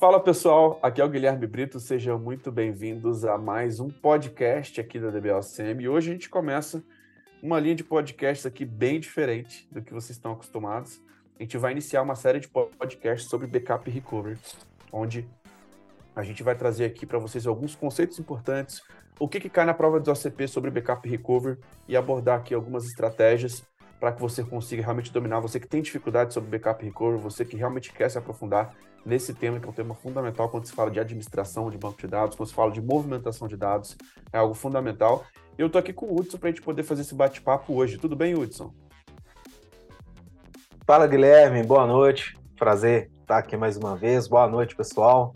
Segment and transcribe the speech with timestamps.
[0.00, 4.98] Fala pessoal, aqui é o Guilherme Brito, sejam muito bem-vindos a mais um podcast aqui
[4.98, 5.84] da DBLCM.
[5.84, 6.82] E hoje a gente começa
[7.42, 11.02] uma linha de podcasts aqui bem diferente do que vocês estão acostumados.
[11.38, 14.38] A gente vai iniciar uma série de podcasts sobre backup e recovery,
[14.90, 15.28] onde
[16.16, 18.80] a gente vai trazer aqui para vocês alguns conceitos importantes,
[19.18, 22.54] o que, que cai na prova do OCP sobre backup e recovery e abordar aqui
[22.54, 23.62] algumas estratégias
[24.00, 27.44] para que você consiga realmente dominar, você que tem dificuldade sobre backup e recovery, você
[27.44, 30.90] que realmente quer se aprofundar nesse tema, que é um tema fundamental quando se fala
[30.90, 33.96] de administração de banco de dados, quando se fala de movimentação de dados,
[34.32, 35.24] é algo fundamental.
[35.58, 37.98] Eu estou aqui com o Hudson para a gente poder fazer esse bate-papo hoje.
[37.98, 38.72] Tudo bem, Hudson?
[40.86, 41.62] Fala, Guilherme.
[41.62, 42.38] Boa noite.
[42.56, 44.26] Prazer estar aqui mais uma vez.
[44.26, 45.34] Boa noite, pessoal.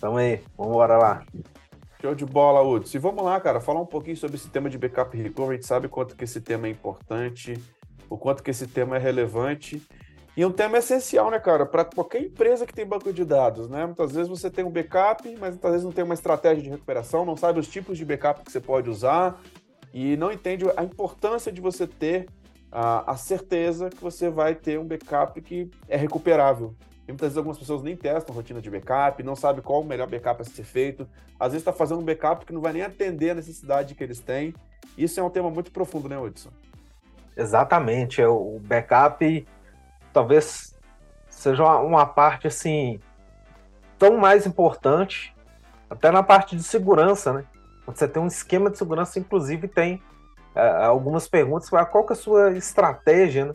[0.00, 0.42] Tamo aí.
[0.56, 1.24] Vamos embora lá.
[2.00, 2.96] Show de bola, Hudson.
[2.96, 5.52] E vamos lá, cara, falar um pouquinho sobre esse tema de backup e recovery.
[5.52, 7.62] A gente sabe quanto que esse tema é importante,
[8.12, 9.82] o quanto que esse tema é relevante
[10.36, 13.84] e um tema essencial, né, cara, para qualquer empresa que tem banco de dados, né?
[13.84, 17.24] Muitas vezes você tem um backup, mas muitas vezes não tem uma estratégia de recuperação,
[17.24, 19.38] não sabe os tipos de backup que você pode usar
[19.92, 22.26] e não entende a importância de você ter
[22.70, 26.74] a, a certeza que você vai ter um backup que é recuperável.
[27.06, 30.08] E muitas vezes algumas pessoas nem testam rotina de backup, não sabem qual o melhor
[30.08, 31.06] backup a ser feito.
[31.38, 34.20] Às vezes está fazendo um backup que não vai nem atender a necessidade que eles
[34.20, 34.54] têm.
[34.96, 36.50] Isso é um tema muito profundo, né, Hudson?
[37.36, 38.20] Exatamente.
[38.20, 39.46] É o backup
[40.12, 40.78] talvez
[41.28, 43.00] seja uma, uma parte assim
[43.98, 45.34] tão mais importante,
[45.88, 47.44] até na parte de segurança, né?
[47.84, 50.02] Quando você tem um esquema de segurança, inclusive tem
[50.54, 53.52] é, algumas perguntas qual que é a sua estratégia né,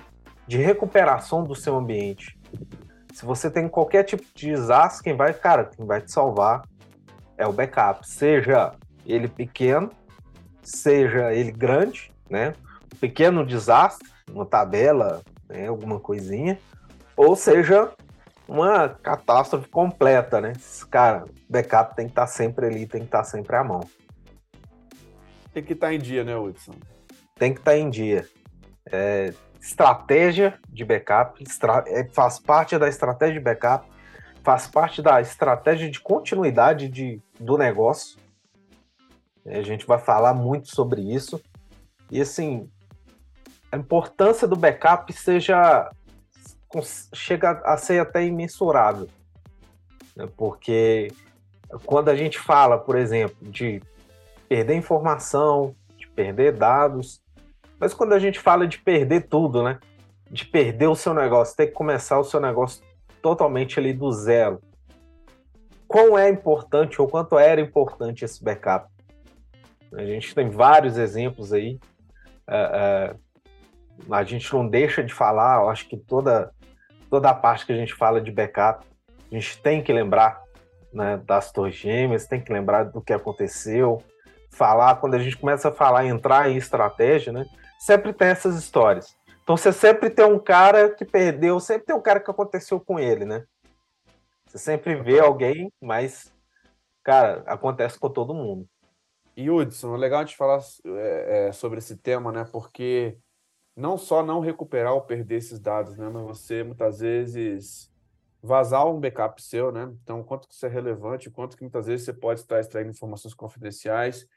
[0.48, 2.38] de recuperação do seu ambiente.
[3.14, 6.64] Se você tem qualquer tipo de desastre, quem vai, cara, quem vai te salvar
[7.38, 8.74] é o backup, seja
[9.06, 9.90] ele pequeno,
[10.62, 12.54] seja ele grande, né?
[13.00, 16.60] Pequeno desastre, uma tabela, né, alguma coisinha,
[17.16, 17.92] ou seja,
[18.48, 20.54] uma catástrofe completa, né?
[20.90, 23.82] Cara, backup tem que estar tá sempre ali, tem que estar tá sempre à mão.
[25.54, 26.74] Tem que estar tá em dia, né, Hudson?
[27.36, 28.28] Tem que estar em dia.
[28.90, 33.88] É, estratégia de backup estra é, faz parte da estratégia de backup,
[34.44, 38.18] faz parte da estratégia de continuidade de, do negócio.
[39.46, 41.42] É, a gente vai falar muito sobre isso.
[42.10, 42.70] E assim,
[43.72, 45.90] a importância do backup seja
[47.14, 49.08] chega a ser até imensurável,
[50.16, 50.28] né?
[50.36, 51.12] porque
[51.86, 53.82] quando a gente fala, por exemplo, de
[54.50, 57.22] perder informação, de perder dados,
[57.80, 59.80] mas quando a gente fala de perder tudo, né?
[60.30, 62.84] De perder o seu negócio, ter que começar o seu negócio
[63.22, 64.62] totalmente ali do zero.
[65.88, 68.90] Quão é importante ou quanto era importante esse backup?
[69.94, 71.80] A gente tem vários exemplos aí.
[72.48, 73.20] Uh, uh,
[74.12, 76.52] a gente não deixa de falar, eu acho que toda,
[77.10, 78.86] toda a parte que a gente fala de backup,
[79.32, 80.42] a gente tem que lembrar
[80.94, 84.02] né, das torres gêmeas, tem que lembrar do que aconteceu,
[84.52, 87.46] falar, quando a gente começa a falar, entrar em estratégia, né,
[87.80, 89.16] sempre tem essas histórias.
[89.44, 93.00] Então você sempre tem um cara que perdeu, sempre tem um cara que aconteceu com
[93.00, 93.46] ele, né?
[94.46, 96.34] Você sempre vê alguém, mas,
[97.04, 98.68] cara, acontece com todo mundo.
[99.38, 102.46] E Hudson, é legal a gente falar é, é, sobre esse tema, né?
[102.52, 103.18] Porque
[103.78, 107.92] não só não recuperar ou perder esses dados, né, mas você muitas vezes
[108.42, 109.94] vazar um backup seu, né?
[110.04, 113.34] Então, quanto que isso é relevante, quanto que muitas vezes você pode estar extraindo informações
[113.34, 114.28] confidenciais.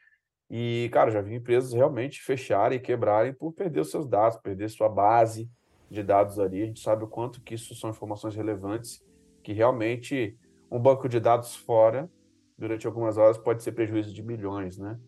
[0.49, 4.69] E, cara, já vi empresas realmente fecharem e quebrarem por perder os seus dados, perder
[4.69, 5.49] sua base
[5.89, 6.61] de dados ali.
[6.61, 9.03] A gente sabe o quanto que isso são informações relevantes,
[9.41, 10.37] que realmente
[10.69, 12.09] um banco de dados fora,
[12.57, 14.99] durante algumas horas, pode ser prejuízo de milhões, né?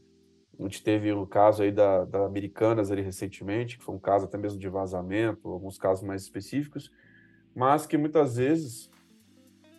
[0.59, 4.25] A gente teve o caso aí da, da Americanas ali recentemente, que foi um caso
[4.25, 6.91] até mesmo de vazamento, alguns casos mais específicos,
[7.55, 8.90] mas que muitas vezes,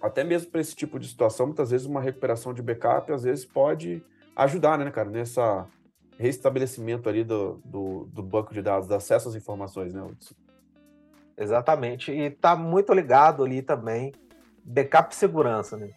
[0.03, 3.45] até mesmo para esse tipo de situação, muitas vezes uma recuperação de backup às vezes
[3.45, 4.05] pode
[4.37, 5.67] ajudar, né, cara, nessa
[6.19, 10.35] restabelecimento ali do, do, do banco de dados, do acesso às informações, né, Hudson?
[11.37, 14.13] Exatamente, e está muito ligado ali também
[14.65, 15.91] backup segurança, né?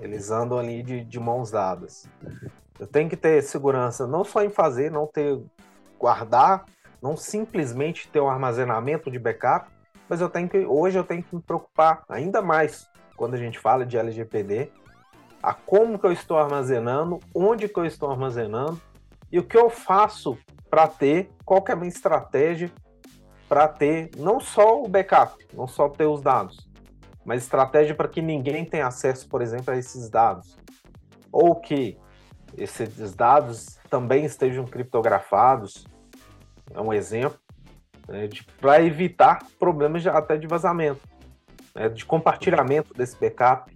[0.00, 2.08] Eles andam ali de, de mãos dadas.
[2.78, 5.40] Eu tenho que ter segurança não só em fazer, não ter
[5.98, 6.64] guardar,
[7.02, 9.70] não simplesmente ter um armazenamento de backup,
[10.08, 13.58] mas eu tenho que hoje eu tenho que me preocupar ainda mais quando a gente
[13.58, 14.70] fala de LGPD,
[15.42, 18.80] a como que eu estou armazenando, onde que eu estou armazenando
[19.30, 20.38] e o que eu faço
[20.70, 22.70] para ter, qual que é a minha estratégia
[23.48, 26.68] para ter não só o backup, não só ter os dados,
[27.24, 30.56] mas estratégia para que ninguém tenha acesso, por exemplo, a esses dados.
[31.32, 31.98] Ou que
[32.56, 35.86] esses dados também estejam criptografados,
[36.74, 37.38] é um exemplo,
[38.08, 38.28] né,
[38.60, 41.00] para evitar problemas de, até de vazamento,
[41.74, 43.72] né, de compartilhamento desse backup.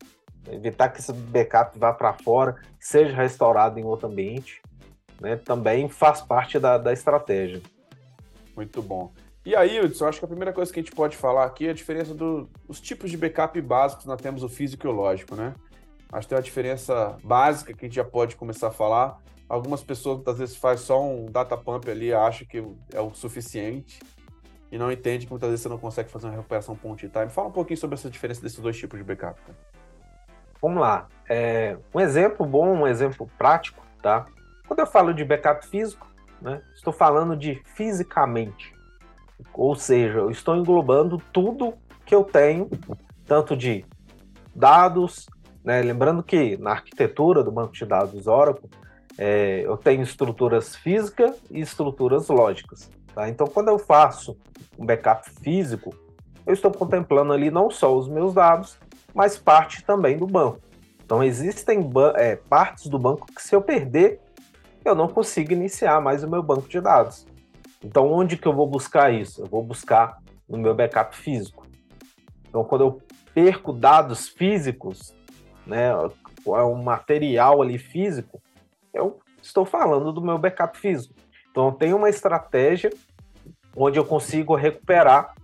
[0.51, 4.61] evitar que esse backup vá para fora, seja restaurado em outro ambiente,
[5.21, 7.63] né, também faz parte da, da estratégia.
[8.57, 9.13] Muito bom.
[9.45, 11.71] E aí, Hudson, acho que a primeira coisa que a gente pode falar aqui é
[11.71, 14.05] a diferença dos do, tipos de backup básicos.
[14.05, 15.53] Nós temos o físico e o lógico, né?
[16.13, 19.19] Acho que tem uma diferença básica que a gente já pode começar a falar.
[19.49, 22.63] Algumas pessoas muitas vezes faz só um data pump ali, acha que
[22.93, 23.99] é o suficiente
[24.71, 27.29] e não entende que muitas vezes você não consegue fazer uma recuperação point time.
[27.29, 29.41] Fala um pouquinho sobre essa diferença desses dois tipos de backup.
[29.41, 29.59] Cara.
[30.63, 31.09] Vamos lá.
[31.29, 34.27] É, um exemplo bom, um exemplo prático, tá?
[34.67, 36.07] Quando eu falo de backup físico,
[36.41, 38.75] né, estou falando de fisicamente.
[39.53, 41.75] Ou seja, eu estou englobando tudo
[42.07, 42.71] que eu tenho,
[43.27, 43.85] tanto de
[44.55, 45.27] dados,
[45.65, 48.69] né, lembrando que na arquitetura do banco de dados Oracle,
[49.19, 52.91] é, eu tenho estruturas físicas e estruturas lógicas.
[53.15, 53.29] Tá?
[53.29, 54.37] Então, quando eu faço
[54.79, 55.95] um backup físico,
[56.47, 58.79] eu estou contemplando ali não só os meus dados,
[59.15, 60.61] mas parte também do banco.
[61.05, 64.21] Então, existem é, partes do banco que, se eu perder,
[64.85, 67.27] eu não consigo iniciar mais o meu banco de dados.
[67.85, 69.43] Então, onde que eu vou buscar isso?
[69.43, 70.19] Eu vou buscar
[70.49, 71.67] no meu backup físico.
[72.49, 73.03] Então, quando eu
[73.35, 75.15] perco dados físicos,
[75.67, 78.41] né, é um material ali físico,
[78.93, 81.15] eu estou falando do meu backup físico.
[81.51, 82.91] Então, eu tenho uma estratégia
[83.77, 85.35] onde eu consigo recuperar,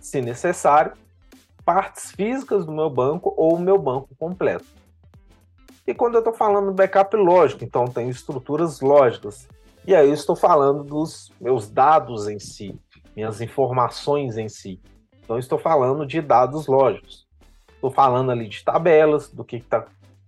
[0.00, 0.92] se necessário,
[1.64, 4.64] partes físicas do meu banco ou o meu banco completo.
[5.86, 9.48] E quando eu estou falando backup lógico, então tem estruturas lógicas.
[9.86, 12.76] E aí eu estou falando dos meus dados em si,
[13.14, 14.80] minhas informações em si.
[15.22, 17.25] Então estou falando de dados lógicos.
[17.86, 19.84] Estou falando ali de tabelas, do que, tá,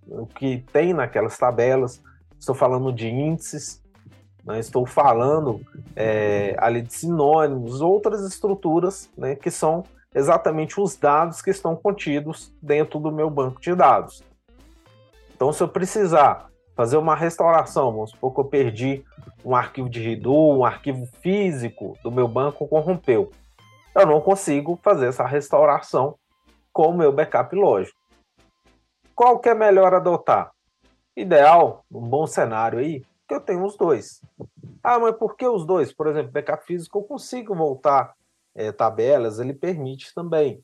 [0.06, 2.00] o que tem naquelas tabelas.
[2.38, 3.82] Estou falando de índices.
[4.44, 4.60] Né?
[4.60, 5.60] Estou falando
[5.96, 9.82] é, ali de sinônimos, outras estruturas né, que são
[10.14, 14.22] exatamente os dados que estão contidos dentro do meu banco de dados.
[15.34, 16.46] Então, se eu precisar
[16.76, 19.04] fazer uma restauração, vamos supor que eu perdi
[19.44, 23.32] um arquivo de Redo, um arquivo físico do meu banco corrompeu,
[23.96, 26.14] eu não consigo fazer essa restauração
[26.78, 27.98] com o meu backup lógico.
[29.12, 30.52] Qual que é melhor adotar?
[31.16, 34.20] Ideal, um bom cenário aí, que eu tenho os dois.
[34.80, 35.92] Ah, mas por que os dois?
[35.92, 38.14] Por exemplo, backup físico eu consigo voltar
[38.54, 40.62] é, tabelas, ele permite também.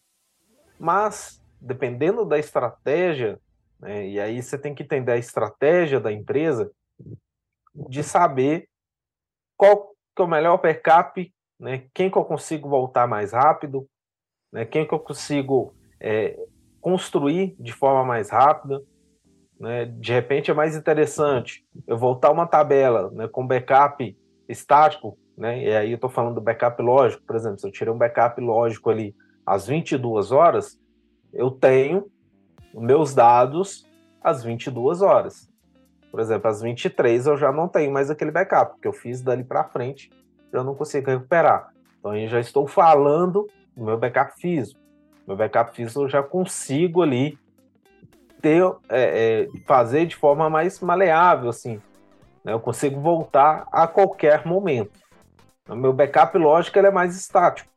[0.78, 3.40] Mas, dependendo da estratégia,
[3.80, 6.70] né, e aí você tem que entender a estratégia da empresa
[7.74, 8.68] de saber
[9.56, 13.84] qual que é o melhor backup, né, quem que eu consigo voltar mais rápido,
[14.52, 16.38] né, quem que eu consigo é,
[16.80, 18.82] construir de forma mais rápida.
[19.58, 24.16] Né, de repente é mais interessante eu voltar uma tabela né, com backup
[24.48, 25.62] estático né?
[25.62, 28.40] E aí eu estou falando do backup lógico, por exemplo, se eu tirei um backup
[28.40, 29.14] lógico ali
[29.44, 30.80] às 22 horas,
[31.32, 32.06] eu tenho
[32.72, 33.86] meus dados
[34.22, 35.50] às 22 horas.
[36.10, 39.42] Por exemplo, às 23 eu já não tenho mais aquele backup, porque eu fiz dali
[39.42, 40.10] para frente,
[40.52, 41.72] eu não consigo recuperar.
[41.98, 44.80] Então eu já estou falando do meu backup físico.
[45.26, 47.38] Meu backup físico eu já consigo ali
[48.40, 51.80] ter, é, é, fazer de forma mais maleável, assim.
[52.44, 52.52] Né?
[52.52, 54.92] Eu consigo voltar a qualquer momento.
[55.68, 57.70] O meu backup, lógico, ele é mais estático.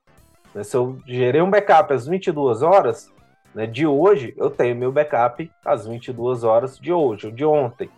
[0.53, 0.63] Né?
[0.63, 3.09] Se eu gerei um backup às 22 horas
[3.55, 7.89] né, de hoje, eu tenho meu backup às 22 horas de hoje, ou de ontem.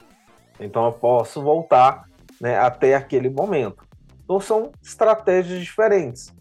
[0.59, 2.07] Então eu posso voltar
[2.39, 3.83] né, até aquele momento.
[4.23, 6.31] Então são estratégias diferentes,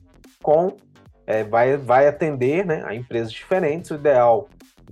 [0.43, 0.77] com
[1.29, 3.91] é, vai, vai atender né, a empresas diferentes.
[3.91, 4.49] O ideal,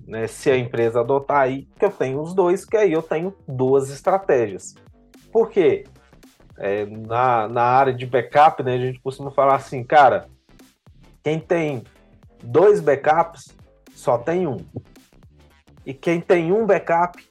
[0.06, 3.34] né, se a empresa adotar aí, que eu tenho os dois, que aí eu tenho
[3.48, 4.74] duas estratégias.
[5.32, 5.84] Por quê?
[6.58, 10.28] é, na, na área de backup, né, a gente costuma falar assim, cara,
[11.22, 11.84] quem tem
[12.42, 13.54] dois backups
[13.94, 14.58] só tem um.
[15.84, 17.22] E quem tem um backup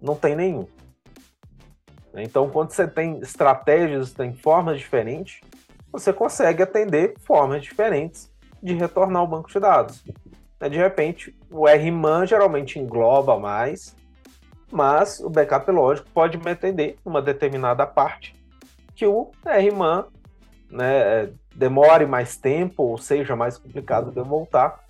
[0.00, 0.66] não tem nenhum.
[2.14, 5.40] Então, quando você tem estratégias, tem formas diferentes,
[5.92, 8.30] você consegue atender formas diferentes
[8.62, 10.04] de retornar ao banco de dados.
[10.60, 13.96] De repente, o RMAN geralmente engloba mais,
[14.70, 18.38] mas o backup lógico pode me atender uma determinada parte
[19.00, 20.04] que o RMAN
[20.70, 24.84] né, demore mais tempo ou seja mais complicado de eu voltar.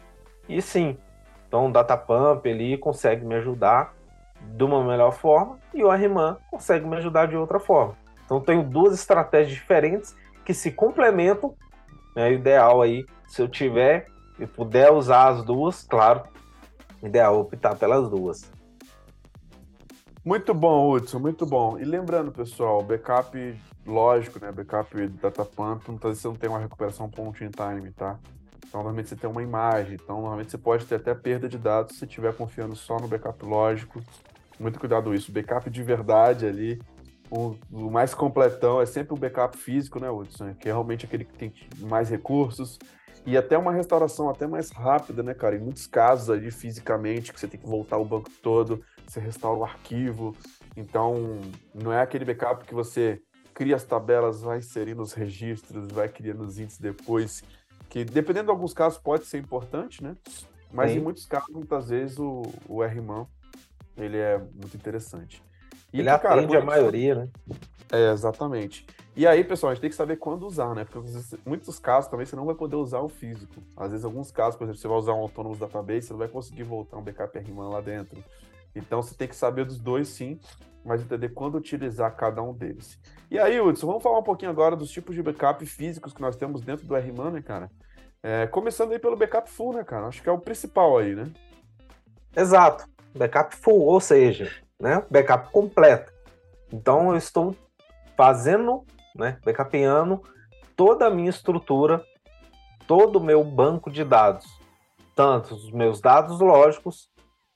[0.49, 0.99] E sim,
[1.47, 3.95] então o Datapump ali consegue me ajudar
[4.41, 7.97] de uma melhor forma e o RMAN consegue me ajudar de outra forma.
[8.25, 10.17] Então tenho duas estratégias diferentes
[10.51, 11.55] que se complementam.
[12.17, 16.25] O ideal aí, se eu tiver e puder usar as duas, claro,
[17.01, 18.51] ideal optar pelas duas.
[20.25, 21.79] Muito bom, Hudson, muito bom.
[21.79, 24.51] E lembrando, pessoal, backup lógico, né?
[24.51, 28.19] Backup data pump, muitas vezes você não tem uma recuperação point in time, tá?
[28.59, 29.95] Então, normalmente você tem uma imagem.
[29.95, 33.45] Então, normalmente você pode ter até perda de dados se estiver confiando só no backup
[33.45, 34.03] lógico.
[34.59, 35.31] Muito cuidado com isso.
[35.31, 36.83] Backup de verdade ali.
[37.31, 40.55] O, o, mais completão é sempre o backup físico, né, Hudson?
[40.55, 42.79] Que é realmente aquele que tem mais recursos.
[43.25, 45.55] E até uma restauração até mais rápida, né, cara?
[45.55, 49.61] Em muitos casos ali, fisicamente, que você tem que voltar o banco todo, você restaura
[49.61, 50.35] o arquivo.
[50.77, 51.41] Então,
[51.75, 53.21] não é aquele backup que você
[53.55, 57.45] cria as tabelas, vai inserindo os registros, vai criando os índices depois
[57.91, 60.17] que dependendo de alguns casos pode ser importante, né?
[60.73, 60.99] Mas Sim.
[60.99, 63.27] em muitos casos, muitas vezes, o, o RMAN,
[63.97, 65.43] ele é muito interessante.
[65.93, 67.29] E, ele cara, atende a maioria, né?
[67.93, 68.87] É, exatamente.
[69.17, 70.85] E aí, pessoal, a gente tem que saber quando usar, né?
[70.85, 73.61] Porque em muitos casos também você não vai poder usar o físico.
[73.77, 76.29] Às vezes, alguns casos, por exemplo, você vai usar um Autonomous Database, você não vai
[76.29, 78.23] conseguir voltar um backup RMAN lá dentro.
[78.75, 80.39] Então, você tem que saber dos dois, sim,
[80.85, 82.99] mas entender quando utilizar cada um deles.
[83.29, 86.37] E aí, Hudson, vamos falar um pouquinho agora dos tipos de backup físicos que nós
[86.37, 87.71] temos dentro do RMAN, né, cara?
[88.23, 90.07] É, começando aí pelo backup full, né, cara?
[90.07, 91.25] Acho que é o principal aí, né?
[92.37, 92.89] Exato.
[93.17, 96.13] Backup full, ou seja, né, backup completo.
[96.73, 97.55] Então, eu estou
[98.17, 98.85] fazendo,
[99.15, 100.23] né, backupando
[100.75, 102.05] toda a minha estrutura,
[102.87, 104.47] todo o meu banco de dados,
[105.15, 107.11] tanto os meus dados lógicos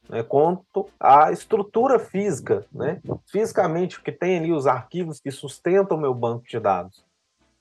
[0.09, 3.01] né, quanto a estrutura física, né,
[3.31, 7.05] fisicamente, o que tem ali os arquivos que sustentam o meu banco de dados.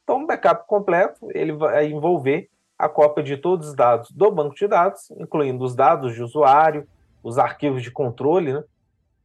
[0.03, 4.55] Então, um backup completo, ele vai envolver a cópia de todos os dados do banco
[4.55, 6.87] de dados, incluindo os dados de usuário,
[7.23, 8.63] os arquivos de controle, né,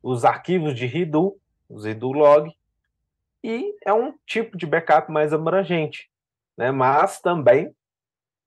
[0.03, 1.37] os arquivos de redo,
[1.69, 2.51] os redo log,
[3.43, 6.11] e é um tipo de backup mais abrangente,
[6.57, 7.75] né, mas também,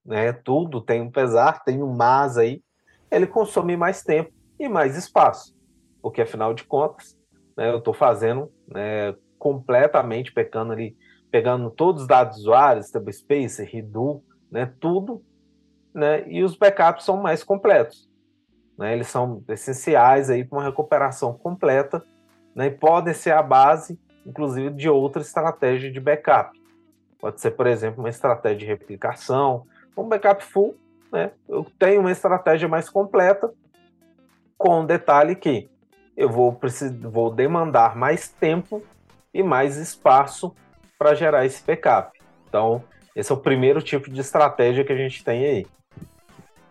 [0.04, 2.62] né, tudo tem um pesar, tem um mas aí,
[3.10, 5.54] ele consome mais tempo e mais espaço,
[6.00, 7.18] porque afinal de contas,
[7.56, 10.96] né, eu estou fazendo né, completamente pegando ali,
[11.30, 15.24] pegando todos os dados usuários, Space, Redo, né, tudo,
[15.94, 18.08] né, e os backups são mais completos.
[18.78, 22.04] Né, eles são essenciais para uma recuperação completa
[22.54, 26.58] né, e podem ser a base, inclusive, de outra estratégia de backup.
[27.18, 30.76] Pode ser, por exemplo, uma estratégia de replicação, um backup full.
[31.12, 33.52] Né, eu tenho uma estratégia mais completa
[34.56, 35.68] com o detalhe que
[36.16, 38.82] eu vou, precisar, vou demandar mais tempo
[39.32, 40.54] e mais espaço
[40.98, 42.18] para gerar esse backup.
[42.48, 42.82] Então,
[43.14, 45.66] esse é o primeiro tipo de estratégia que a gente tem aí.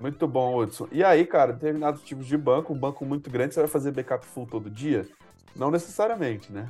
[0.01, 0.88] Muito bom, Hudson.
[0.91, 4.25] E aí, cara, determinados tipos de banco, um banco muito grande, você vai fazer backup
[4.25, 5.08] full todo dia?
[5.55, 6.67] Não necessariamente, né?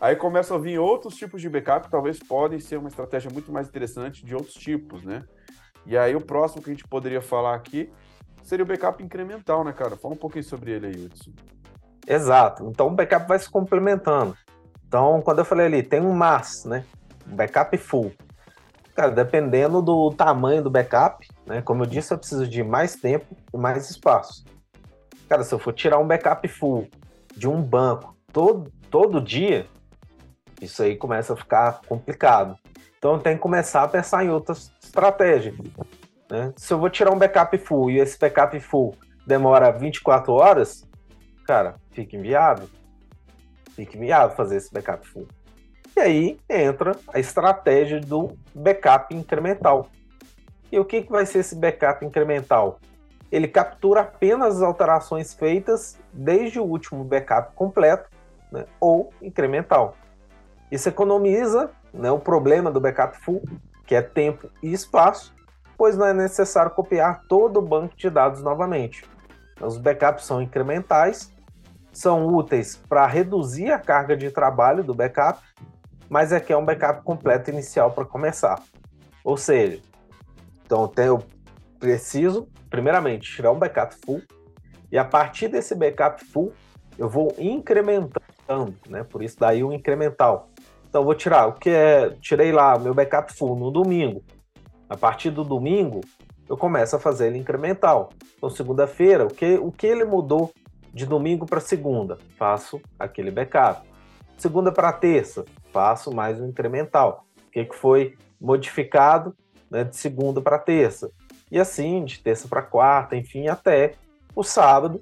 [0.00, 3.68] Aí começam a vir outros tipos de backup talvez podem ser uma estratégia muito mais
[3.68, 5.22] interessante de outros tipos, né?
[5.86, 7.88] E aí o próximo que a gente poderia falar aqui
[8.42, 9.96] seria o backup incremental, né, cara?
[9.96, 11.30] Fala um pouquinho sobre ele aí, Hudson.
[12.04, 12.66] Exato.
[12.66, 14.36] Então o backup vai se complementando.
[14.88, 16.84] Então, quando eu falei ali, tem um MAS, né?
[17.30, 18.12] Um backup full.
[18.94, 21.62] Cara, dependendo do tamanho do backup, né?
[21.62, 24.44] Como eu disse, eu preciso de mais tempo e mais espaço.
[25.28, 26.88] Cara, se eu for tirar um backup full
[27.34, 29.66] de um banco todo, todo dia,
[30.60, 32.56] isso aí começa a ficar complicado.
[32.98, 35.56] Então, tenho que começar a pensar em outras estratégias.
[36.30, 36.52] Né?
[36.56, 38.94] Se eu vou tirar um backup full e esse backup full
[39.26, 40.86] demora 24 horas,
[41.46, 42.68] cara, fica inviável.
[43.74, 45.26] Fica inviável fazer esse backup full.
[46.02, 49.86] Aí entra a estratégia do backup incremental.
[50.72, 52.80] E o que, que vai ser esse backup incremental?
[53.30, 58.10] Ele captura apenas as alterações feitas desde o último backup completo
[58.50, 59.96] né, ou incremental.
[60.72, 63.40] Isso economiza né, o problema do backup full,
[63.86, 65.32] que é tempo e espaço,
[65.78, 69.04] pois não é necessário copiar todo o banco de dados novamente.
[69.60, 71.32] Os backups são incrementais,
[71.92, 75.40] são úteis para reduzir a carga de trabalho do backup,
[76.12, 78.62] mas aqui é um backup completo inicial para começar.
[79.24, 79.80] Ou seja,
[80.66, 81.22] então eu
[81.80, 84.20] preciso, primeiramente, tirar um backup full,
[84.90, 86.52] e a partir desse backup full,
[86.98, 89.02] eu vou incrementando, né?
[89.04, 90.50] Por isso daí o incremental.
[90.86, 94.22] Então vou tirar o que é, tirei lá meu backup full no domingo,
[94.90, 96.02] a partir do domingo,
[96.46, 98.10] eu começo a fazer ele incremental.
[98.36, 100.52] Então, segunda-feira, o que, o que ele mudou
[100.92, 102.18] de domingo para segunda?
[102.36, 103.90] Faço aquele backup.
[104.36, 107.24] Segunda para terça, faço mais um incremental.
[107.48, 109.34] O que, que foi modificado
[109.70, 111.10] né, de segunda para terça?
[111.50, 113.94] E assim, de terça para quarta, enfim, até
[114.34, 115.00] o sábado,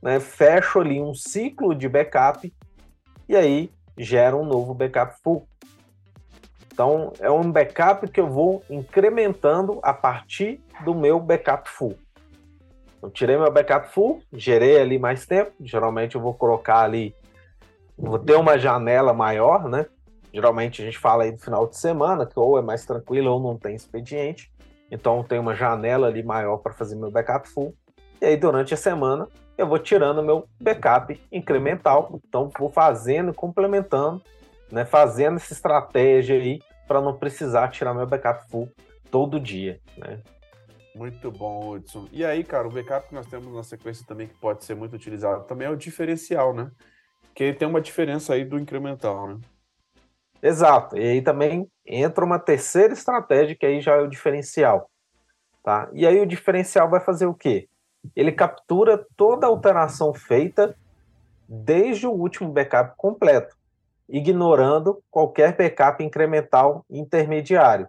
[0.00, 2.52] né, fecho ali um ciclo de backup
[3.28, 5.46] e aí gera um novo backup full.
[6.72, 11.96] Então, é um backup que eu vou incrementando a partir do meu backup full.
[13.02, 15.52] Eu tirei meu backup full, gerei ali mais tempo.
[15.60, 17.14] Geralmente eu vou colocar ali,
[17.98, 19.86] vou ter uma janela maior, né?
[20.32, 23.40] Geralmente a gente fala aí no final de semana, que ou é mais tranquilo ou
[23.40, 24.50] não tem expediente.
[24.90, 27.74] Então tem uma janela ali maior para fazer meu backup full.
[28.20, 32.20] E aí durante a semana eu vou tirando meu backup incremental.
[32.26, 34.22] Então vou fazendo, complementando,
[34.70, 38.68] né, fazendo essa estratégia aí para não precisar tirar meu backup full
[39.10, 40.20] todo dia, né?
[40.94, 42.06] Muito bom, Hudson.
[42.12, 44.94] E aí, cara, o backup que nós temos na sequência também que pode ser muito
[44.94, 46.70] utilizado também é o diferencial, né?
[47.34, 49.38] Que tem uma diferença aí do incremental, né?
[50.42, 50.96] Exato.
[50.98, 54.90] E aí também entra uma terceira estratégia que aí já é o diferencial,
[55.62, 55.88] tá?
[55.92, 57.68] E aí o diferencial vai fazer o quê?
[58.16, 60.76] Ele captura toda a alteração feita
[61.48, 63.56] desde o último backup completo,
[64.08, 67.88] ignorando qualquer backup incremental intermediário.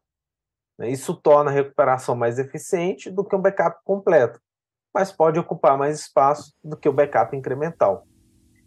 [0.79, 4.39] Isso torna a recuperação mais eficiente do que um backup completo,
[4.93, 8.05] mas pode ocupar mais espaço do que o backup incremental.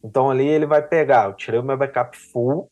[0.03, 2.69] Então ali ele vai pegar, eu tirei o meu backup full,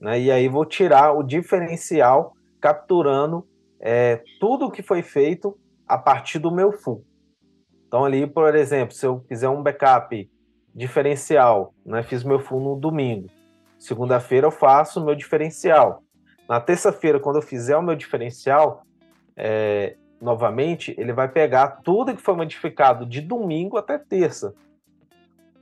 [0.00, 3.46] né, e aí vou tirar o diferencial capturando
[3.80, 7.04] é, tudo o que foi feito a partir do meu full.
[7.86, 10.30] Então ali, por exemplo, se eu fizer um backup
[10.74, 13.28] diferencial, né, fiz meu full no domingo,
[13.78, 16.02] segunda-feira eu faço o meu diferencial.
[16.48, 18.82] Na terça-feira, quando eu fizer o meu diferencial,
[19.36, 24.54] é, novamente, ele vai pegar tudo que foi modificado de domingo até terça.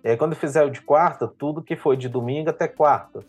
[0.03, 3.25] E aí, quando eu fizer o de quarta, tudo que foi de domingo até quarta.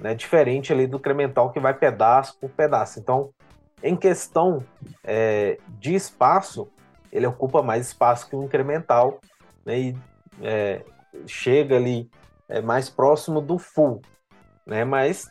[0.00, 0.14] Né?
[0.14, 2.98] Diferente ali do incremental que vai pedaço por pedaço.
[2.98, 3.30] Então,
[3.82, 4.64] em questão
[5.04, 6.68] é, de espaço,
[7.12, 9.20] ele ocupa mais espaço que o incremental
[9.64, 9.78] né?
[9.78, 9.96] e
[10.42, 10.82] é,
[11.26, 12.10] chega ali
[12.48, 14.00] é, mais próximo do full.
[14.66, 14.84] Né?
[14.84, 15.30] Mas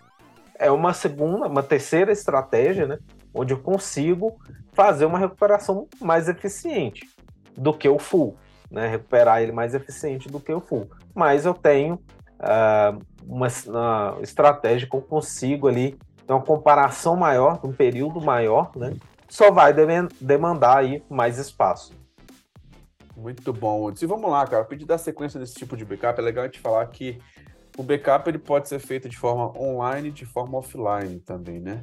[0.60, 2.98] é uma segunda, uma terceira estratégia, né?
[3.34, 4.40] Onde eu consigo
[4.74, 7.08] fazer uma recuperação mais eficiente
[7.56, 8.36] do que o full,
[8.70, 8.88] né?
[8.88, 10.90] Recuperar ele mais eficiente do que o full.
[11.14, 11.96] Mas eu tenho
[12.40, 13.00] uh,
[13.38, 18.96] uma, uma, estratégia que eu consigo ali ter uma comparação maior, um período maior, né?
[19.30, 19.74] Só vai
[20.22, 21.94] demandar aí mais espaço.
[23.16, 24.64] Muito bom, E vamos lá, cara.
[24.64, 27.20] Pedir da sequência desse tipo de backup, é legal a gente falar que
[27.78, 31.82] o backup ele pode ser feito de forma online e de forma offline também, né?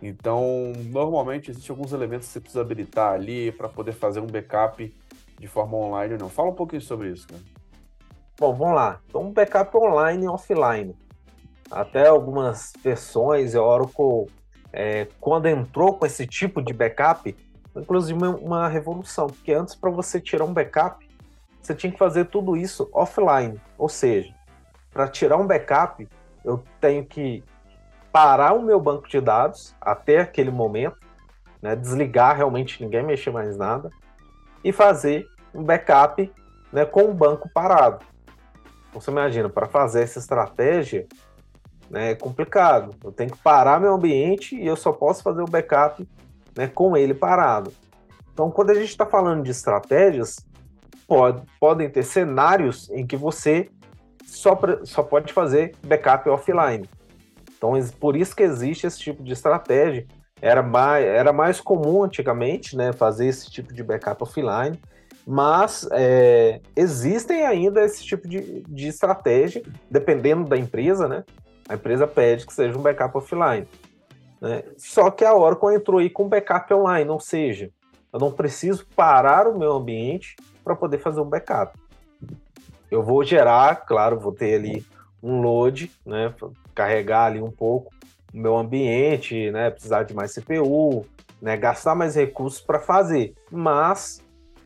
[0.00, 4.92] Então, normalmente existem alguns elementos que você precisa habilitar ali para poder fazer um backup
[5.38, 6.28] de forma online ou não.
[6.28, 7.40] Fala um pouquinho sobre isso, cara.
[8.38, 9.00] Bom, vamos lá.
[9.08, 10.96] Então, backup online e offline.
[11.70, 14.26] Até algumas versões, a Oracle,
[14.72, 17.36] é, quando entrou com esse tipo de backup,
[17.76, 21.06] inclusive uma revolução, porque antes para você tirar um backup,
[21.60, 24.34] você tinha que fazer tudo isso offline, ou seja,
[24.90, 26.06] para tirar um backup,
[26.44, 27.44] eu tenho que
[28.12, 30.98] parar o meu banco de dados até aquele momento,
[31.62, 33.90] né, desligar realmente ninguém mexer mais nada
[34.64, 36.30] e fazer um backup
[36.72, 38.04] né, com o banco parado.
[38.92, 41.06] Você imagina, para fazer essa estratégia
[41.90, 42.94] né, é complicado.
[43.04, 46.06] Eu tenho que parar meu ambiente e eu só posso fazer o backup
[46.56, 47.72] né, com ele parado.
[48.32, 50.46] Então, quando a gente está falando de estratégias,
[51.06, 53.68] pode, podem ter cenários em que você
[54.24, 56.88] só, só pode fazer backup offline.
[57.56, 60.06] Então, por isso que existe esse tipo de estratégia.
[60.40, 64.80] Era mais, era mais comum antigamente né, fazer esse tipo de backup offline,
[65.26, 71.24] mas é, existem ainda esse tipo de, de estratégia, dependendo da empresa, né?
[71.68, 73.66] A empresa pede que seja um backup offline.
[74.40, 74.64] Né?
[74.76, 77.70] Só que a Oracle entrou aí com backup online, ou seja,
[78.12, 81.78] eu não preciso parar o meu ambiente para poder fazer um backup
[82.92, 84.84] eu vou gerar, claro, vou ter ali
[85.22, 86.34] um load, né,
[86.74, 87.90] carregar ali um pouco
[88.32, 91.06] o meu ambiente, né, precisar de mais CPU,
[91.40, 94.22] né, gastar mais recursos para fazer, mas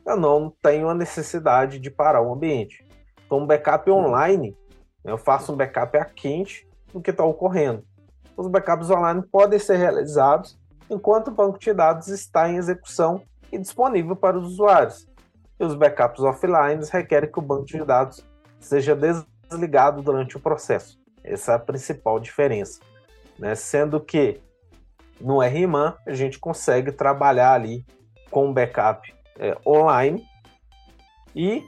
[0.06, 2.86] eu não tenho a necessidade de parar o ambiente.
[3.24, 4.56] Então, um backup online,
[5.04, 7.84] né, eu faço um backup a quente do que está ocorrendo.
[8.36, 13.58] Os backups online podem ser realizados enquanto o banco de dados está em execução e
[13.58, 15.06] disponível para os usuários
[15.58, 18.24] e os backups offline requerem que o banco de dados
[18.60, 18.96] seja
[19.48, 20.98] desligado durante o processo.
[21.24, 22.80] Essa é a principal diferença.
[23.38, 23.54] Né?
[23.54, 24.40] Sendo que
[25.20, 27.84] no RMAN a gente consegue trabalhar ali
[28.30, 30.26] com backup é, online
[31.34, 31.62] e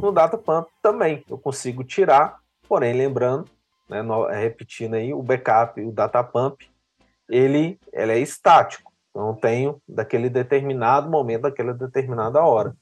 [0.00, 3.50] no DataPump também eu consigo tirar, porém lembrando,
[3.88, 6.70] né, no, repetindo aí, o backup, o DataPump,
[7.28, 8.92] ele, ele é estático.
[9.14, 12.76] Eu tenho daquele determinado momento, daquela determinada hora.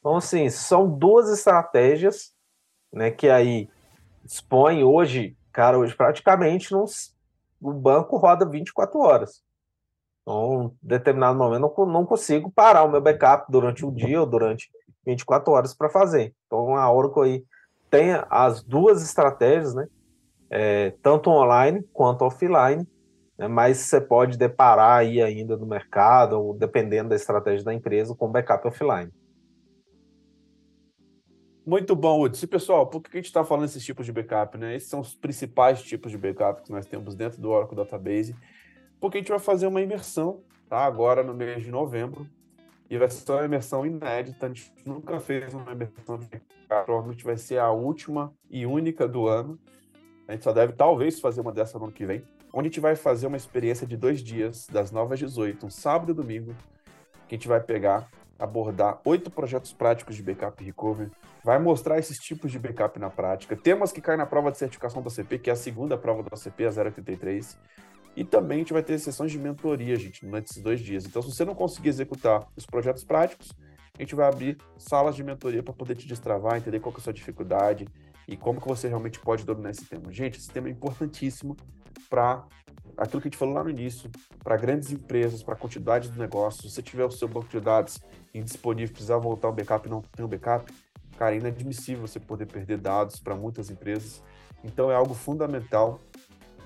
[0.00, 2.32] Então, assim, são duas estratégias,
[2.92, 3.68] né, que aí
[4.24, 6.84] expõe hoje, cara, hoje praticamente não,
[7.60, 9.42] o banco roda 24 horas.
[10.28, 14.26] Então, em determinado momento, não, não consigo parar o meu backup durante o dia ou
[14.26, 14.70] durante
[15.06, 16.34] 24 horas para fazer.
[16.46, 17.44] Então, a Oracle aí
[17.88, 19.86] tem as duas estratégias, né,
[20.50, 22.86] é, tanto online quanto offline,
[23.38, 28.14] né, mais você pode deparar aí ainda no mercado, ou dependendo da estratégia da empresa,
[28.14, 29.10] com backup offline.
[31.64, 32.46] Muito bom, Hudson.
[32.48, 34.58] Pessoal, por que a gente está falando desses tipos de backup?
[34.58, 34.76] Né?
[34.76, 38.36] Esses são os principais tipos de backup que nós temos dentro do Oracle Database,
[39.00, 40.84] porque a gente vai fazer uma imersão tá?
[40.84, 42.28] agora no mês de novembro,
[42.90, 44.46] e vai ser uma imersão inédita.
[44.46, 46.40] A gente nunca fez uma imersão de
[46.84, 49.58] provavelmente vai ser a última e única do ano.
[50.26, 52.80] A gente só deve, talvez, fazer uma dessa no ano que vem, onde a gente
[52.80, 56.54] vai fazer uma experiência de dois dias, das 9 às 18, um sábado e domingo,
[57.26, 61.10] que a gente vai pegar, abordar oito projetos práticos de backup recovery,
[61.42, 65.02] vai mostrar esses tipos de backup na prática, temas que caem na prova de certificação
[65.02, 67.58] da CP, que é a segunda prova da CP, a 083,
[68.16, 71.04] e também a gente vai ter sessões de mentoria, gente, durante esses dois dias.
[71.06, 73.52] Então, se você não conseguir executar os projetos práticos,
[73.96, 77.00] a gente vai abrir salas de mentoria para poder te destravar, entender qual é a
[77.00, 77.86] sua dificuldade
[78.26, 80.12] e como que você realmente pode dominar esse tema.
[80.12, 81.56] Gente, esse tema é importantíssimo
[82.08, 82.44] para
[82.96, 84.10] aquilo que a gente falou lá no início,
[84.42, 86.62] para grandes empresas, para a quantidade do negócio.
[86.62, 88.00] Se você tiver o seu banco de dados
[88.34, 90.72] indisponível, precisar voltar um backup e não tem um backup,
[91.18, 94.22] Cara, é inadmissível você poder perder dados para muitas empresas.
[94.62, 96.00] Então é algo fundamental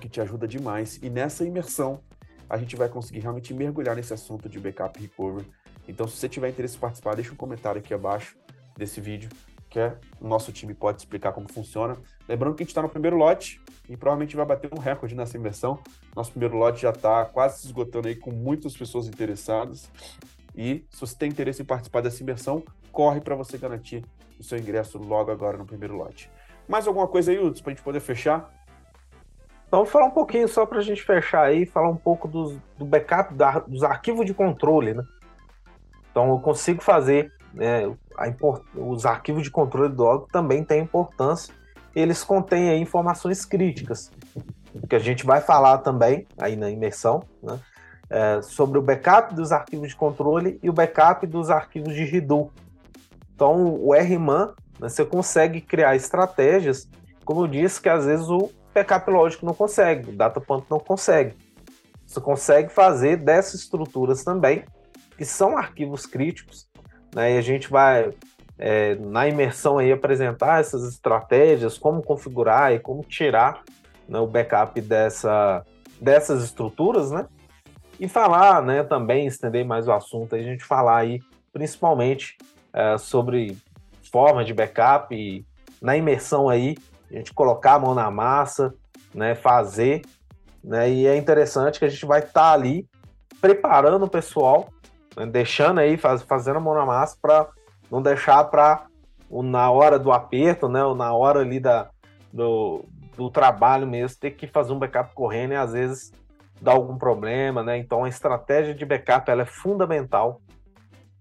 [0.03, 0.99] que te ajuda demais.
[1.01, 2.01] E nessa imersão,
[2.49, 5.49] a gente vai conseguir realmente mergulhar nesse assunto de backup recovery.
[5.87, 8.37] Então, se você tiver interesse em participar, deixa um comentário aqui abaixo
[8.77, 9.29] desse vídeo,
[9.69, 11.95] que é, o nosso time pode explicar como funciona.
[12.27, 15.37] Lembrando que a gente está no primeiro lote e provavelmente vai bater um recorde nessa
[15.37, 15.79] imersão.
[16.13, 19.89] Nosso primeiro lote já está quase se esgotando aí com muitas pessoas interessadas.
[20.53, 22.61] E se você tem interesse em participar dessa imersão,
[22.91, 24.03] corre para você garantir
[24.37, 26.29] o seu ingresso logo agora no primeiro lote.
[26.67, 28.62] Mais alguma coisa aí, para a gente poder fechar?
[29.73, 32.85] Então, falar um pouquinho só para a gente fechar aí, falar um pouco dos, do
[32.85, 35.03] backup da, dos arquivos de controle, né?
[36.11, 38.31] Então, eu consigo fazer né, a,
[38.75, 41.51] os arquivos de controle do Oracle também têm importância.
[41.95, 44.11] Eles contêm aí informações críticas,
[44.87, 47.59] que a gente vai falar também aí na imersão, né?
[48.11, 52.51] É, sobre o backup dos arquivos de controle e o backup dos arquivos de Redo,
[53.33, 56.87] então, o RMAN, né, você consegue criar estratégias,
[57.25, 61.35] como eu disse, que às vezes o backup lógico não consegue, o DataPump não consegue.
[62.05, 64.65] Você consegue fazer dessas estruturas também,
[65.17, 66.67] que são arquivos críticos,
[67.13, 68.11] né, e a gente vai,
[68.57, 73.63] é, na imersão aí, apresentar essas estratégias, como configurar e como tirar
[74.07, 75.63] né, o backup dessa,
[76.01, 77.27] dessas estruturas, né?
[77.99, 82.37] E falar, né, também, estender mais o assunto, a gente falar aí, principalmente
[82.73, 83.57] é, sobre
[84.11, 85.45] formas de backup e
[85.81, 86.75] na imersão aí,
[87.15, 88.73] a gente colocar a mão na massa,
[89.13, 90.01] né, fazer,
[90.63, 92.87] né, e é interessante que a gente vai estar tá ali
[93.39, 94.69] preparando o pessoal,
[95.15, 97.47] né, deixando aí, faz, fazendo a mão na massa para
[97.91, 98.87] não deixar para
[99.29, 101.89] na hora do aperto, né, ou na hora ali da,
[102.31, 106.11] do, do trabalho mesmo, ter que fazer um backup correndo e às vezes
[106.61, 107.77] dá algum problema, né?
[107.77, 110.39] Então a estratégia de backup ela é fundamental.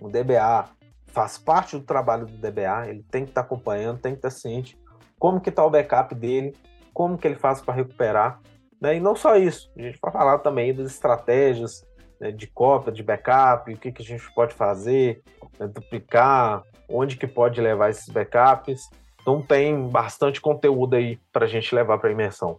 [0.00, 0.68] O DBA,
[1.06, 4.30] faz parte do trabalho do DBA, ele tem que estar tá acompanhando, tem que estar
[4.30, 4.78] tá ciente
[5.22, 6.52] como que está o backup dele,
[6.92, 8.40] como que ele faz para recuperar,
[8.80, 8.96] né?
[8.96, 11.86] E não só isso, a gente vai falar também das estratégias
[12.18, 15.22] né, de cópia, de backup, o que, que a gente pode fazer,
[15.60, 18.90] né, duplicar, onde que pode levar esses backups.
[19.20, 22.58] Então tem bastante conteúdo aí para a gente levar para a imersão.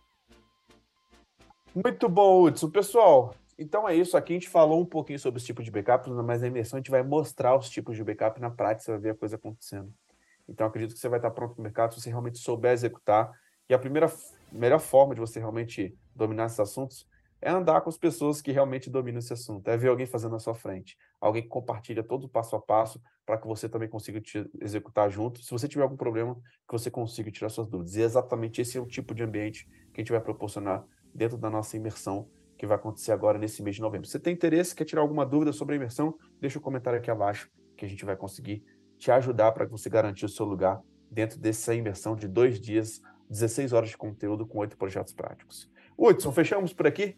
[1.76, 2.70] Muito bom, Hudson.
[2.70, 4.16] Pessoal, então é isso.
[4.16, 6.80] Aqui a gente falou um pouquinho sobre os tipos de backup, mas na imersão a
[6.80, 9.94] gente vai mostrar os tipos de backup na prática, você vai ver a coisa acontecendo.
[10.48, 13.32] Então acredito que você vai estar pronto para o mercado se você realmente souber executar.
[13.70, 14.12] E a primeira
[14.52, 17.08] melhor forma de você realmente dominar esses assuntos
[17.44, 20.40] é andar com as pessoas que realmente dominam esse assunto, é ver alguém fazendo na
[20.40, 24.22] sua frente, alguém que compartilha todo o passo a passo para que você também consiga
[24.62, 25.44] executar junto.
[25.44, 27.96] Se você tiver algum problema, que você consiga tirar suas dúvidas.
[27.96, 31.38] E é exatamente esse é o tipo de ambiente que a gente vai proporcionar dentro
[31.38, 34.08] da nossa imersão que vai acontecer agora nesse mês de novembro.
[34.08, 37.12] Você tem interesse, quer tirar alguma dúvida sobre a imersão, deixa o um comentário aqui
[37.12, 38.64] abaixo que a gente vai conseguir
[39.04, 43.74] te ajudar para você garantir o seu lugar dentro dessa imersão de dois dias, 16
[43.74, 45.70] horas de conteúdo com oito projetos práticos.
[45.98, 47.18] Hudson, fechamos por aqui?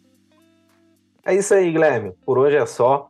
[1.24, 2.14] É isso aí, Guilherme.
[2.26, 3.10] Por hoje é só.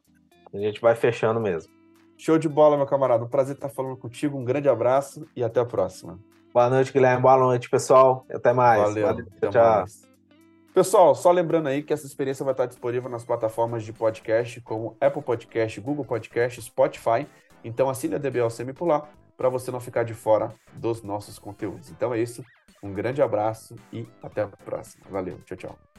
[0.54, 1.72] A gente vai fechando mesmo.
[2.18, 3.24] Show de bola, meu camarada.
[3.24, 4.38] Um prazer estar falando contigo.
[4.38, 6.20] Um grande abraço e até a próxima.
[6.54, 7.22] Boa noite, Guilherme.
[7.22, 8.26] Boa noite, pessoal.
[8.30, 8.82] Até mais.
[8.82, 9.08] Valeu.
[9.08, 9.26] Valeu.
[9.38, 9.80] Até tchau.
[9.80, 10.06] Mais.
[10.74, 14.98] Pessoal, só lembrando aí que essa experiência vai estar disponível nas plataformas de podcast como
[15.00, 17.26] Apple Podcast, Google Podcast, Spotify.
[17.66, 21.90] Então assine a Semi por lá para você não ficar de fora dos nossos conteúdos.
[21.90, 22.46] Então é isso.
[22.82, 25.04] Um grande abraço e até a próxima.
[25.10, 25.40] Valeu.
[25.46, 25.95] Tchau, tchau.